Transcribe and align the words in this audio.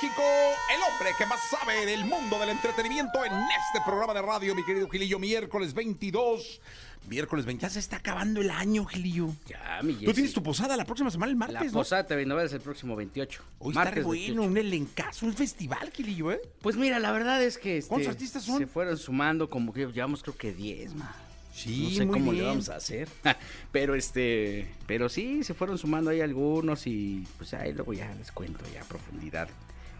México, 0.00 0.22
el 0.22 0.80
hombre 0.80 1.10
que 1.18 1.26
más 1.26 1.40
sabe 1.50 1.84
del 1.84 2.04
mundo 2.04 2.38
del 2.38 2.50
entretenimiento 2.50 3.24
en 3.24 3.32
este 3.32 3.80
programa 3.84 4.14
de 4.14 4.22
radio, 4.22 4.54
mi 4.54 4.64
querido 4.64 4.88
Gilillo, 4.88 5.18
miércoles 5.18 5.74
22. 5.74 6.60
Miércoles 7.08 7.44
20, 7.44 7.62
ya 7.62 7.68
se 7.68 7.80
está 7.80 7.96
acabando 7.96 8.40
el 8.40 8.48
año, 8.50 8.84
Gilillo. 8.84 9.30
Ya, 9.48 9.80
mi 9.82 9.94
Tú 9.94 10.12
tienes 10.12 10.32
tu 10.32 10.40
posada 10.40 10.76
la 10.76 10.84
próxima 10.84 11.10
semana, 11.10 11.32
el 11.32 11.38
La 11.38 11.46
martes, 11.46 11.72
¿no? 11.72 11.80
posada 11.80 12.06
TV 12.06 12.24
Novelas 12.26 12.52
el 12.52 12.60
próximo 12.60 12.94
28. 12.94 13.42
Hoy 13.58 13.70
está 13.70 13.90
bueno, 13.90 14.10
28. 14.10 14.42
un 14.42 14.56
elencazo, 14.56 15.26
un 15.26 15.34
festival, 15.34 15.90
Gilillo, 15.92 16.30
¿eh? 16.30 16.42
Pues 16.60 16.76
mira, 16.76 17.00
la 17.00 17.10
verdad 17.10 17.42
es 17.42 17.58
que 17.58 17.78
este, 17.78 17.88
¿Cuántos 17.88 18.10
artistas 18.10 18.44
son? 18.44 18.58
se 18.58 18.68
fueron 18.68 18.96
sumando 18.98 19.50
como 19.50 19.72
que 19.72 19.84
llevamos 19.86 20.22
creo 20.22 20.36
que 20.36 20.52
10, 20.52 20.94
ma. 20.94 21.12
Sí, 21.52 21.88
no 21.90 21.96
sé 21.96 22.06
muy 22.06 22.12
cómo 22.20 22.30
bien. 22.30 22.44
le 22.44 22.50
vamos 22.50 22.68
a 22.68 22.76
hacer. 22.76 23.08
pero 23.72 23.96
este, 23.96 24.72
pero 24.86 25.08
sí, 25.08 25.42
se 25.42 25.54
fueron 25.54 25.76
sumando 25.76 26.10
ahí 26.10 26.20
algunos 26.20 26.86
y 26.86 27.26
pues 27.36 27.52
ahí 27.54 27.72
luego 27.72 27.94
ya 27.94 28.14
les 28.14 28.30
cuento 28.30 28.64
ya 28.72 28.82
a 28.82 28.84
profundidad 28.84 29.48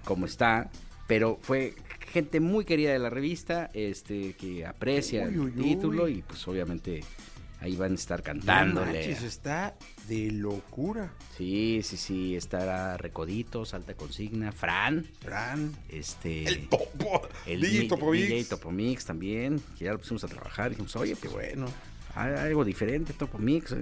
cómo 0.08 0.26
está. 0.26 0.70
Pero 1.06 1.38
fue 1.42 1.74
gente 2.12 2.40
muy 2.40 2.64
querida 2.64 2.92
de 2.92 2.98
la 2.98 3.10
revista, 3.10 3.70
este, 3.74 4.32
que 4.34 4.66
aprecia 4.66 5.26
Uy, 5.28 5.38
uy, 5.38 5.52
el 5.56 5.62
título 5.62 6.04
uy. 6.04 6.12
y 6.18 6.22
pues 6.22 6.46
obviamente 6.48 7.02
ahí 7.60 7.76
van 7.76 7.92
a 7.92 7.94
estar 7.94 8.18
No 8.20 8.24
cantándole. 8.24 8.92
manches, 8.92 9.22
está 9.22 9.74
de 10.06 10.30
locura. 10.32 11.12
Sí, 11.36 11.80
sí, 11.82 11.96
sí, 11.96 12.36
estará 12.36 12.96
Recoditos, 12.98 13.72
Alta 13.74 13.94
Consigna, 13.94 14.52
Fran, 14.52 15.06
Fran, 15.20 15.72
este... 15.88 16.44
el 16.46 16.68
topo, 16.68 17.22
el 17.46 17.60
DJ 17.62 17.80
mi- 17.80 17.88
Topomix. 17.88 18.28
DJ 18.28 18.44
Topomix 18.44 19.04
también, 19.04 19.60
que 19.78 19.84
ya 19.86 19.92
lo 19.92 19.98
pusimos 19.98 20.24
a 20.24 20.28
trabajar. 20.28 20.70
Dijimos, 20.70 20.94
oye, 20.96 21.14
Qué 21.14 21.28
pues 21.28 21.32
bueno. 21.32 21.66
algo 22.14 22.64
diferente, 22.64 23.12
Topomix. 23.14 23.74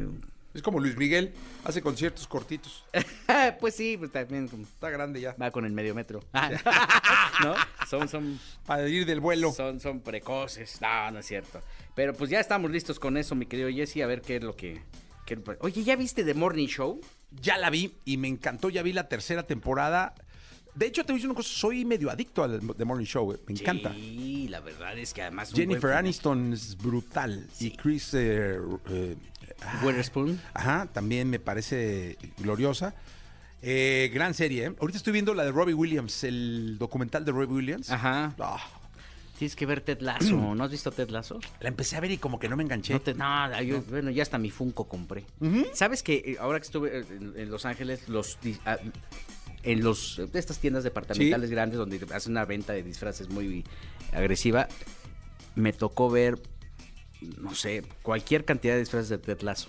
Es 0.57 0.63
como 0.63 0.81
Luis 0.81 0.97
Miguel, 0.97 1.35
hace 1.65 1.83
conciertos 1.83 2.27
cortitos. 2.27 2.85
pues 3.61 3.75
sí, 3.77 3.97
pues 3.99 4.11
también 4.11 4.49
como- 4.49 4.63
Está 4.65 4.91
grande 4.91 5.21
ya. 5.21 5.35
va 5.41 5.51
con 5.51 5.65
el 5.67 5.73
medio 5.73 5.95
metro. 5.95 6.25
¿No? 7.43 7.55
Son, 7.89 8.09
son, 8.09 8.41
Para 8.65 8.89
ir 8.89 9.05
del 9.07 9.21
vuelo. 9.21 9.53
son, 9.53 9.79
son 9.81 10.01
precoces. 10.01 10.81
No, 10.81 11.11
no 11.11 11.19
es 11.19 11.27
cierto. 11.27 11.61
Pero 11.95 12.15
pues 12.15 12.31
ya 12.31 12.41
estamos 12.41 12.71
listos 12.71 12.99
con 12.99 13.17
eso, 13.17 13.35
mi 13.35 13.47
querido 13.47 13.69
Jesse, 13.71 13.99
a 14.03 14.07
ver 14.07 14.23
qué 14.23 14.37
es 14.37 14.43
lo 14.43 14.57
que... 14.57 14.81
qué- 15.27 15.39
Oye, 15.61 15.85
¿ya 15.85 15.95
viste 15.97 16.25
The 16.25 16.35
Morning 16.35 16.67
Show? 16.69 17.01
Ya 17.31 17.59
la 17.59 17.69
vi 17.71 17.95
y 18.05 18.17
me 18.17 18.29
encantó, 18.29 18.71
ya 18.71 18.83
vi 18.83 18.93
la 18.93 19.09
tercera 19.09 19.43
temporada. 19.47 20.15
De 20.77 20.87
hecho, 20.87 21.03
te 21.05 21.13
voy 21.13 21.15
a 21.15 21.19
decir 21.19 21.31
una 21.31 21.37
cosa, 21.37 21.49
soy 21.53 21.85
medio 21.85 22.11
adicto 22.11 22.43
al 22.45 22.61
The 22.77 22.85
Morning 22.85 23.07
Show, 23.07 23.35
me 23.47 23.55
encanta. 23.55 23.93
Sí, 23.95 24.47
la 24.49 24.61
verdad 24.61 24.97
es 24.99 25.15
que 25.15 25.23
además... 25.23 25.51
un 25.51 25.57
Jennifer 25.57 25.81
buen 25.81 25.91
final. 25.93 25.99
Aniston 26.05 26.53
es 26.53 26.77
brutal 26.77 27.47
Sí. 27.53 27.69
y 27.69 27.71
Chris 27.77 28.13
eh, 28.15 28.59
eh, 28.91 29.17
ah, 29.63 29.81
Witherspoon. 29.85 30.39
Ajá, 30.53 30.87
también 30.93 31.31
me 31.31 31.39
parece 31.41 32.19
gloriosa. 32.39 32.95
Eh, 33.63 34.11
gran 34.13 34.35
serie, 34.35 34.67
¿eh? 34.67 34.73
Ahorita 34.79 34.99
estoy 34.99 35.15
viendo 35.15 35.33
la 35.33 35.45
de 35.45 35.51
Robbie 35.51 35.73
Williams, 35.75 36.25
el 36.25 36.77
documental 36.79 37.25
de 37.25 37.33
Robbie 37.33 37.55
Williams. 37.55 37.91
Ajá. 37.91 38.35
Ah, 38.39 38.59
Tienes 39.39 39.57
que 39.57 39.67
ver 39.67 39.81
Ted 39.83 40.01
Lasso. 40.01 40.55
¿No 40.55 40.63
has 40.65 40.71
visto 40.71 40.91
Ted 40.93 41.09
Lasso? 41.11 41.41
la 41.61 41.69
empecé 41.69 41.97
a 41.97 42.01
ver 42.01 42.11
y 42.11 42.19
como 42.19 42.39
que 42.39 42.49
no 42.49 42.57
me 42.57 42.63
enganché. 42.63 42.93
No 42.95 43.01
te, 43.01 43.13
no, 43.15 43.63
yo- 43.63 43.83
bueno, 43.83 44.11
ya 44.11 44.23
hasta 44.23 44.39
mi 44.39 44.51
Funko 44.51 44.85
compré. 44.89 45.25
¿Sabes 45.75 46.03
que 46.03 46.15
eh, 46.25 46.37
ahora 46.41 46.59
que 46.61 46.65
estuve 46.67 47.01
eh, 47.01 47.05
en, 47.11 47.33
en 47.37 47.51
Los 47.51 47.65
Ángeles, 47.67 48.09
los 48.09 48.39
di- 48.43 48.57
ah, 48.65 48.79
en 49.67 49.83
los 49.85 50.21
de 50.33 50.39
estas 50.39 50.59
tiendas 50.59 50.85
departamentales 50.85 51.49
Sí. 51.51 51.55
grandes 51.55 51.79
donde 51.79 52.01
hacen 52.15 52.33
una 52.33 52.45
venta 52.45 52.73
de 52.73 52.83
disfraces 52.83 53.29
muy 53.29 53.65
agresiva, 54.13 54.69
me 55.55 55.73
tocó 55.73 56.09
ver, 56.11 56.39
no 57.39 57.55
sé, 57.55 57.83
cualquier 58.03 58.45
cantidad 58.45 58.75
de 58.75 58.81
disfraces 58.81 59.09
de 59.09 59.19
Ted 59.19 59.41
Lasso. 59.43 59.69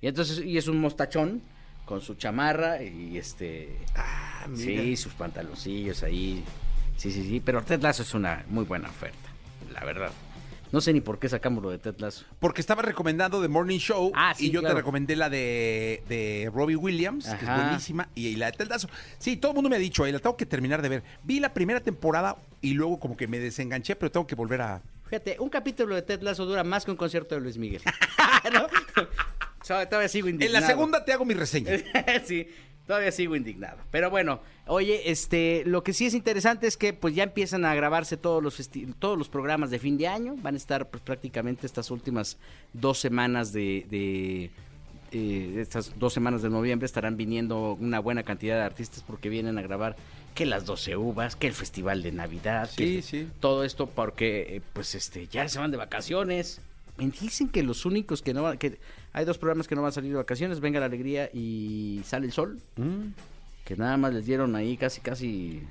Y 0.00 0.06
entonces, 0.06 0.38
y 0.44 0.56
es 0.56 0.68
un 0.68 0.78
mostachón 0.80 1.42
con 1.84 2.00
su 2.00 2.14
chamarra 2.14 2.82
y 2.82 3.18
este, 3.18 3.76
Ah, 3.94 4.46
mira. 4.48 4.82
sí, 4.82 4.96
sus 4.96 5.12
pantaloncillos 5.14 6.02
ahí. 6.02 6.44
Sí, 6.96 7.10
sí, 7.10 7.22
sí, 7.24 7.40
pero 7.44 7.62
Ted 7.62 7.80
Lasso 7.82 8.02
es 8.02 8.14
una 8.14 8.44
muy 8.48 8.64
buena 8.64 8.88
oferta, 8.88 9.28
la 9.72 9.84
verdad. 9.84 10.10
No 10.72 10.80
sé 10.80 10.92
ni 10.92 11.00
por 11.00 11.18
qué 11.18 11.28
sacamos 11.28 11.62
lo 11.62 11.70
de 11.70 11.78
Ted 11.78 11.94
Lasso. 11.98 12.24
Porque 12.40 12.60
estaba 12.60 12.82
recomendando 12.82 13.40
The 13.40 13.48
Morning 13.48 13.78
Show 13.78 14.12
Ah, 14.14 14.34
sí, 14.36 14.46
y 14.46 14.50
yo 14.50 14.60
claro. 14.60 14.74
te 14.74 14.80
recomendé 14.80 15.16
la 15.16 15.30
de, 15.30 16.02
de 16.08 16.50
Robbie 16.54 16.76
Williams, 16.76 17.26
que 17.26 17.44
es 17.44 17.56
buenísima, 17.56 18.08
y, 18.14 18.28
y 18.28 18.36
la 18.36 18.46
de 18.46 18.52
Ted 18.58 18.68
Lasso. 18.68 18.88
Sí, 19.18 19.36
todo 19.36 19.52
el 19.52 19.54
mundo 19.56 19.70
me 19.70 19.76
ha 19.76 19.78
dicho, 19.78 20.04
"Ay, 20.04 20.12
la 20.12 20.18
tengo 20.18 20.36
que 20.36 20.46
terminar 20.46 20.82
de 20.82 20.88
ver. 20.88 21.02
Vi 21.24 21.40
la 21.40 21.54
primera 21.54 21.80
temporada 21.80 22.36
y 22.60 22.74
luego 22.74 22.98
como 23.00 23.16
que 23.16 23.26
me 23.26 23.38
desenganché, 23.38 23.96
pero 23.96 24.10
tengo 24.10 24.26
que 24.26 24.34
volver 24.34 24.60
a... 24.60 24.82
Fíjate, 25.04 25.36
un 25.40 25.48
capítulo 25.48 25.94
de 25.94 26.02
Ted 26.02 26.20
Lasso 26.22 26.44
dura 26.44 26.64
más 26.64 26.84
que 26.84 26.90
un 26.90 26.96
concierto 26.98 27.34
de 27.34 27.40
Luis 27.40 27.56
Miguel. 27.56 27.80
¿No? 28.52 28.66
Todavía 29.66 30.08
sigo 30.08 30.28
En 30.28 30.34
indignado. 30.34 30.60
la 30.60 30.66
segunda 30.66 31.04
te 31.04 31.12
hago 31.12 31.24
mi 31.24 31.34
reseña. 31.34 31.72
sí, 32.24 32.46
todavía 32.88 33.12
sigo 33.12 33.36
indignado. 33.36 33.76
Pero 33.92 34.08
bueno, 34.10 34.40
oye, 34.66 35.10
este, 35.10 35.62
lo 35.66 35.84
que 35.84 35.92
sí 35.92 36.06
es 36.06 36.14
interesante 36.14 36.66
es 36.66 36.78
que 36.78 36.94
pues 36.94 37.14
ya 37.14 37.22
empiezan 37.22 37.66
a 37.66 37.74
grabarse 37.74 38.16
todos 38.16 38.42
los 38.42 38.70
todos 38.98 39.16
los 39.18 39.28
programas 39.28 39.70
de 39.70 39.78
fin 39.78 39.98
de 39.98 40.08
año. 40.08 40.34
Van 40.38 40.54
a 40.54 40.56
estar 40.56 40.88
pues, 40.88 41.02
prácticamente 41.02 41.66
estas 41.66 41.90
últimas 41.90 42.38
dos 42.72 42.98
semanas 42.98 43.52
de, 43.52 43.86
de, 43.90 44.50
eh, 45.12 45.60
estas 45.60 45.98
dos 45.98 46.14
semanas 46.14 46.40
de 46.40 46.48
noviembre 46.48 46.86
estarán 46.86 47.18
viniendo 47.18 47.74
una 47.78 48.00
buena 48.00 48.22
cantidad 48.22 48.56
de 48.56 48.62
artistas 48.62 49.04
porque 49.06 49.28
vienen 49.28 49.58
a 49.58 49.62
grabar 49.62 49.94
que 50.34 50.46
las 50.46 50.64
12 50.64 50.96
uvas, 50.96 51.36
que 51.36 51.46
el 51.48 51.52
festival 51.52 52.02
de 52.02 52.12
Navidad, 52.12 52.70
Sí, 52.74 53.02
sí. 53.02 53.28
todo 53.40 53.64
esto 53.64 53.86
porque 53.86 54.56
eh, 54.56 54.62
pues 54.72 54.94
este 54.94 55.26
ya 55.26 55.46
se 55.48 55.58
van 55.58 55.70
de 55.70 55.76
vacaciones. 55.76 56.62
Me 56.98 57.06
dicen 57.08 57.48
que 57.48 57.62
los 57.62 57.86
únicos 57.86 58.20
que 58.22 58.34
no 58.34 58.42
van, 58.42 58.58
que 58.58 58.78
hay 59.12 59.24
dos 59.24 59.38
programas 59.38 59.66
que 59.68 59.74
no 59.74 59.82
van 59.82 59.90
a 59.90 59.92
salir 59.92 60.10
de 60.10 60.16
vacaciones, 60.18 60.60
Venga 60.60 60.80
la 60.80 60.86
Alegría 60.86 61.30
y 61.32 62.02
Sale 62.04 62.26
el 62.26 62.32
Sol, 62.32 62.60
Mm. 62.76 63.08
que 63.64 63.76
nada 63.76 63.96
más 63.96 64.12
les 64.12 64.26
dieron 64.26 64.54
ahí 64.56 64.76
casi 64.76 65.00
casi 65.00 65.62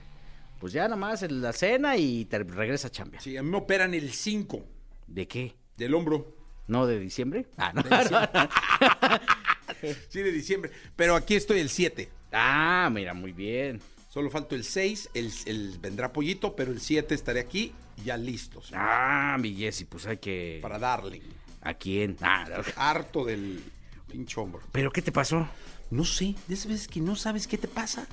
pues 0.60 0.74
ya 0.74 0.84
nada 0.86 0.96
más 0.96 1.22
en 1.22 1.40
la 1.42 1.54
cena 1.54 1.98
y 1.98 2.26
te 2.26 2.40
regresa 2.40 2.88
a 2.88 2.92
chambear. 2.92 3.22
Sí, 3.22 3.38
a 3.38 3.44
mí 3.44 3.50
me 3.52 3.58
operan 3.58 3.94
el 3.94 4.12
5 4.12 4.66
¿De 5.06 5.28
qué? 5.28 5.54
del 5.78 5.94
hombro. 5.94 6.34
¿No 6.68 6.88
de 6.88 7.00
diciembre? 7.00 7.46
Ah, 7.58 7.72
no. 7.74 7.84
Sí, 10.10 10.22
de 10.22 10.32
diciembre. 10.32 10.72
Pero 10.96 11.16
aquí 11.16 11.36
estoy 11.36 11.60
el 11.60 11.70
7. 11.70 12.10
ah, 12.32 12.90
mira, 12.92 13.14
muy 13.14 13.32
bien. 13.32 13.80
Solo 14.10 14.32
falto 14.32 14.56
el 14.56 14.64
6, 14.64 15.10
el, 15.14 15.32
el- 15.46 15.78
vendrá 15.80 16.12
pollito, 16.12 16.56
pero 16.56 16.72
el 16.72 16.80
7 16.82 17.14
estaré 17.14 17.40
aquí 17.40 17.74
ya 18.04 18.18
listos 18.18 18.72
Ah, 18.74 19.38
mi 19.40 19.54
Jessy, 19.54 19.86
pues 19.86 20.06
hay 20.06 20.18
que 20.18 20.60
para 20.62 20.80
darle. 20.80 21.22
¿A 21.62 21.74
quién? 21.74 22.18
Ah. 22.22 22.46
Harto 22.76 23.26
del 23.26 23.64
pinche 24.10 24.40
hombro. 24.40 24.62
¿Pero 24.72 24.92
qué 24.92 25.02
te 25.02 25.12
pasó? 25.12 25.48
No 25.90 26.04
sé, 26.04 26.36
de 26.48 26.54
esas 26.54 26.68
veces 26.68 26.88
que 26.88 27.02
no 27.02 27.16
sabes 27.16 27.48
qué 27.48 27.58
te 27.58 27.68
pasa. 27.68 28.08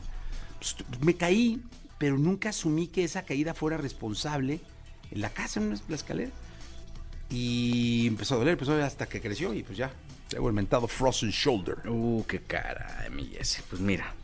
Pues, 0.58 0.76
me 1.00 1.14
caí, 1.14 1.60
pero 1.98 2.18
nunca 2.18 2.50
asumí 2.50 2.88
que 2.88 3.04
esa 3.04 3.24
caída 3.24 3.54
fuera 3.54 3.76
responsable 3.76 4.60
en 5.10 5.20
la 5.20 5.30
casa, 5.30 5.60
en 5.60 5.78
la 5.88 5.96
escalera. 5.96 6.30
Y 7.30 8.06
empezó 8.06 8.34
a 8.34 8.38
doler, 8.38 8.52
empezó 8.52 8.72
a 8.72 8.74
doler 8.74 8.86
hasta 8.86 9.06
que 9.06 9.20
creció 9.20 9.54
y 9.54 9.62
pues 9.62 9.78
ya. 9.78 9.92
Tengo 10.28 10.48
el 10.48 10.54
mentado 10.54 10.88
frozen 10.88 11.30
shoulder. 11.30 11.88
Uh, 11.88 12.24
qué 12.26 12.40
cara, 12.40 13.06
mi 13.10 13.26
Jessy. 13.26 13.62
Pues 13.68 13.80
mira, 13.80 14.14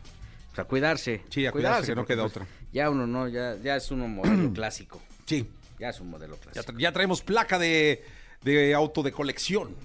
pues 0.49 0.59
a 0.59 0.63
cuidarse. 0.65 1.23
Sí, 1.29 1.45
a 1.45 1.51
cuidarse, 1.51 1.91
que 1.91 1.95
no 1.95 2.05
queda 2.05 2.23
pues, 2.23 2.31
otra. 2.37 2.47
Ya 2.73 2.89
uno 2.89 3.05
no, 3.05 3.27
ya, 3.27 3.57
ya 3.61 3.75
es 3.75 3.91
uno 3.91 4.07
modelo 4.07 4.51
clásico. 4.53 5.01
Sí, 5.31 5.47
Ya 5.79 5.89
es 5.89 5.99
un 5.99 6.09
modelo 6.11 6.35
ya, 6.35 6.41
clásico. 6.41 6.73
tra- 6.73 6.79
ya 6.79 6.91
traemos 6.91 7.21
placa 7.21 7.57
de, 7.57 8.03
de 8.43 8.73
auto 8.75 9.01
de 9.03 9.11
colección. 9.11 9.75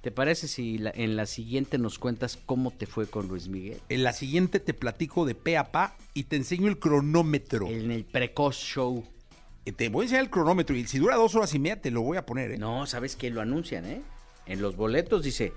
¿Te 0.00 0.10
parece 0.10 0.48
si 0.48 0.78
la- 0.78 0.90
en 0.94 1.16
la 1.16 1.24
siguiente 1.26 1.78
nos 1.78 1.98
cuentas 1.98 2.38
cómo 2.44 2.70
te 2.72 2.86
fue 2.86 3.06
con 3.06 3.28
Luis 3.28 3.48
Miguel? 3.48 3.78
En 3.88 4.02
la 4.02 4.12
siguiente 4.12 4.60
te 4.60 4.74
platico 4.74 5.24
de 5.24 5.34
pe 5.34 5.56
a 5.56 5.70
pa 5.72 5.96
y 6.12 6.24
te 6.24 6.36
enseño 6.36 6.68
el 6.68 6.78
cronómetro. 6.78 7.68
En 7.68 7.90
el 7.90 8.04
precoz 8.04 8.56
show. 8.56 9.04
Eh, 9.64 9.72
Te 9.72 9.88
voy 9.88 10.02
a 10.02 10.04
enseñar 10.04 10.24
el 10.24 10.30
cronómetro 10.30 10.76
y 10.76 10.86
si 10.86 10.98
dura 10.98 11.16
dos 11.16 11.34
horas 11.36 11.54
y 11.54 11.58
media 11.58 11.80
te 11.80 11.90
lo 11.90 12.02
voy 12.02 12.18
a 12.18 12.26
poner. 12.26 12.50
¿eh? 12.52 12.58
No, 12.58 12.84
¿sabes 12.86 13.16
qué? 13.16 13.30
Lo 13.30 13.40
anuncian, 13.40 13.86
¿eh? 13.86 14.02
En 14.46 14.60
los 14.60 14.76
boletos 14.76 15.22
dice, 15.22 15.54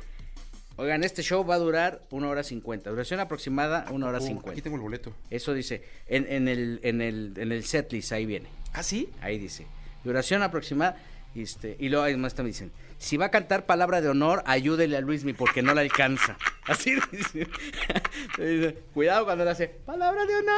oigan, 0.77 1.03
este 1.03 1.21
show 1.23 1.45
va 1.45 1.55
a 1.55 1.59
durar 1.59 2.01
una 2.11 2.29
hora 2.29 2.43
cincuenta. 2.43 2.89
Duración 2.89 3.19
aproximada, 3.19 3.85
una 3.91 4.07
hora 4.07 4.17
Oh, 4.19 4.21
cincuenta. 4.21 4.51
aquí 4.51 4.61
tengo 4.61 4.77
el 4.77 4.81
boleto. 4.81 5.13
Eso 5.29 5.53
dice, 5.53 5.83
en, 6.07 6.25
en 6.31 6.47
el, 6.47 6.79
en, 6.83 7.01
el, 7.01 7.33
en 7.37 7.51
el 7.51 7.63
setlist, 7.65 8.11
ahí 8.13 8.25
viene. 8.25 8.47
¿Ah, 8.73 8.83
sí? 8.83 9.09
Ahí 9.21 9.37
dice, 9.37 9.67
duración 10.03 10.41
aproximada, 10.43 10.97
este, 11.35 11.75
y 11.79 11.89
luego 11.89 12.05
además 12.05 12.33
también 12.33 12.53
dicen, 12.53 12.71
si 12.99 13.15
va 13.17 13.25
a 13.27 13.31
cantar 13.31 13.65
palabra 13.67 14.01
de 14.01 14.09
honor, 14.09 14.41
ayúdele 14.47 14.97
a 14.97 15.01
Luismi 15.01 15.33
porque 15.33 15.61
no 15.61 15.73
la 15.75 15.81
alcanza. 15.81 16.35
Así 16.65 16.95
dice. 17.11 17.47
Dice, 18.37 18.77
Cuidado 18.93 19.23
cuando 19.25 19.45
le 19.45 19.51
hace 19.51 19.67
palabra 19.67 20.25
de 20.25 20.35
honor. 20.35 20.57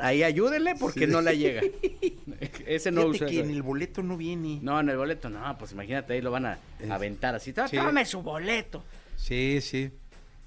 Ahí 0.00 0.22
ayúdenle 0.22 0.74
porque 0.76 1.06
no 1.06 1.20
la 1.20 1.32
llega. 1.32 1.60
Ese 2.66 2.90
no 2.90 3.02
Fíjate 3.12 3.16
usa. 3.16 3.26
que 3.26 3.40
en 3.40 3.50
el 3.50 3.62
boleto 3.62 4.02
no 4.02 4.16
viene. 4.16 4.58
No, 4.62 4.78
en 4.80 4.88
el 4.88 4.96
boleto 4.96 5.28
no, 5.28 5.58
pues 5.58 5.72
imagínate, 5.72 6.14
ahí 6.14 6.20
lo 6.20 6.30
van 6.30 6.46
a 6.46 6.58
aventar 6.90 7.34
así. 7.34 7.52
"Tó- 7.52 7.68
Sí. 7.68 7.76
Su 8.06 8.22
boleto. 8.22 8.84
Sí, 9.16 9.60
sí. 9.60 9.90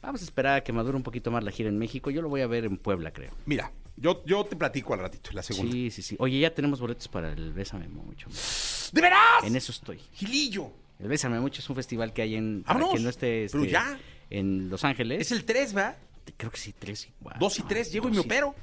Vamos 0.02 0.22
a 0.22 0.24
esperar 0.24 0.58
a 0.58 0.64
que 0.64 0.72
madure 0.72 0.96
un 0.96 1.04
poquito 1.04 1.32
más 1.32 1.44
la 1.44 1.52
gira 1.52 1.70
en 1.70 1.78
México. 1.78 2.10
Yo 2.10 2.22
lo 2.22 2.30
voy 2.30 2.42
a 2.42 2.48
ver 2.48 2.66
en 2.66 2.78
Puebla, 2.78 3.12
creo. 3.12 3.32
Mira, 3.46 3.72
Yo, 3.96 4.24
yo 4.26 4.46
te 4.46 4.56
platico 4.56 4.94
al 4.94 5.00
ratito, 5.00 5.32
la 5.34 5.42
segunda. 5.42 5.72
Sí, 5.72 5.92
sí, 5.92 6.02
sí. 6.02 6.16
Oye, 6.20 6.40
ya 6.40 6.54
tenemos 6.54 6.80
boletos 6.80 7.08
para 7.08 7.32
el 7.32 7.52
Bésame 7.52 7.88
Mucho. 7.88 8.30
¡De 8.92 9.02
veras! 9.02 9.44
En 9.44 9.56
eso 9.56 9.72
estoy. 9.72 10.00
Gilillo. 10.14 10.72
El 11.00 11.08
Bésame 11.08 11.40
Mucho 11.40 11.62
es 11.62 11.70
un 11.70 11.76
festival 11.76 12.14
que 12.14 12.22
hay 12.22 12.36
en... 12.36 12.64
Vámonos. 12.64 12.92
quien 12.92 13.04
no 13.04 13.10
esté... 13.10 13.48
Pero 13.52 13.64
este, 13.64 13.74
ya. 13.74 14.00
En 14.30 14.70
Los 14.70 14.84
Ángeles. 14.84 15.22
Es 15.22 15.32
el 15.32 15.46
3, 15.46 15.76
¿va? 15.76 15.96
Creo 16.36 16.52
que 16.52 16.58
sí, 16.58 16.74
tres. 16.78 17.08
Wow, 17.22 17.34
2 17.40 17.60
y 17.60 17.62
no, 17.62 17.68
3, 17.68 17.92
llego 17.92 18.10
y 18.10 18.12
dos 18.12 18.18
me 18.18 18.22
opero. 18.26 18.56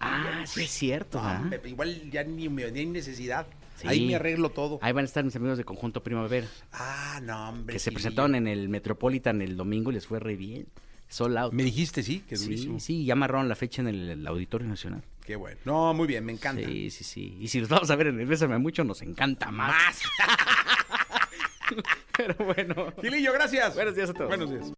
Ah, 0.00 0.42
sí 0.46 0.64
es 0.64 0.70
cierto. 0.70 1.20
¿ah? 1.20 1.38
hombre, 1.40 1.60
igual 1.66 2.10
ya 2.10 2.24
ni 2.24 2.48
me 2.48 2.70
ni 2.70 2.80
hay 2.80 2.86
necesidad. 2.86 3.46
Sí. 3.82 3.88
Ahí 3.88 4.06
me 4.06 4.14
arreglo 4.16 4.50
todo. 4.50 4.78
Ahí 4.82 4.92
van 4.92 5.02
a 5.02 5.06
estar 5.06 5.24
mis 5.24 5.36
amigos 5.36 5.58
de 5.58 5.64
Conjunto 5.64 6.02
Primavera, 6.02 6.46
Ah, 6.72 7.20
no, 7.22 7.50
hombre. 7.50 7.72
que 7.74 7.78
se 7.78 7.92
presentaron 7.92 8.34
en 8.34 8.46
el 8.46 8.68
Metropolitan 8.68 9.42
el 9.42 9.56
domingo 9.56 9.90
y 9.90 9.94
les 9.94 10.06
fue 10.06 10.20
re 10.20 10.36
bien. 10.36 10.66
Sold 11.08 11.36
out. 11.36 11.52
Me 11.52 11.62
dijiste, 11.62 12.02
sí, 12.02 12.20
que 12.26 12.36
sí, 12.38 12.44
durísimo. 12.46 12.80
sí, 12.80 13.04
ya 13.04 13.12
amarraron 13.12 13.46
la 13.48 13.54
fecha 13.54 13.82
en 13.82 13.88
el, 13.88 14.08
el 14.08 14.26
Auditorio 14.26 14.66
Nacional. 14.66 15.02
Qué 15.26 15.36
bueno. 15.36 15.58
No, 15.66 15.92
muy 15.92 16.06
bien, 16.06 16.24
me 16.24 16.32
encanta. 16.32 16.66
Sí, 16.66 16.90
sí, 16.90 17.04
sí. 17.04 17.36
Y 17.38 17.48
si 17.48 17.60
los 17.60 17.68
vamos 17.68 17.90
a 17.90 17.96
ver 17.96 18.06
en 18.06 18.18
el 18.18 18.26
Bésame 18.26 18.56
Mucho, 18.58 18.82
nos 18.82 19.02
encanta 19.02 19.50
más. 19.50 20.00
Pero 22.16 22.34
bueno. 22.44 22.92
Gilillo, 23.02 23.32
gracias. 23.32 23.74
Buenos 23.74 23.94
días 23.94 24.10
a 24.10 24.14
todos. 24.14 24.28
Buenos 24.28 24.50
días. 24.50 24.72